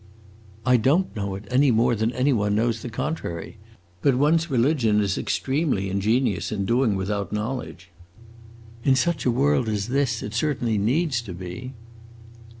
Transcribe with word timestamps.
"I 0.65 0.77
don't 0.77 1.15
know 1.15 1.35
it, 1.35 1.45
any 1.51 1.69
more 1.69 1.93
than 1.93 2.11
any 2.13 2.33
one 2.33 2.55
knows 2.55 2.81
the 2.81 2.89
contrary. 2.89 3.57
But 4.01 4.15
one's 4.15 4.49
religion 4.49 4.99
is 4.99 5.15
extremely 5.15 5.91
ingenious 5.91 6.51
in 6.51 6.65
doing 6.65 6.95
without 6.95 7.31
knowledge." 7.31 7.91
"In 8.83 8.95
such 8.95 9.27
a 9.27 9.29
world 9.31 9.69
as 9.69 9.89
this 9.89 10.23
it 10.23 10.33
certainly 10.33 10.79
needs 10.79 11.21
to 11.21 11.35
be!" 11.35 11.73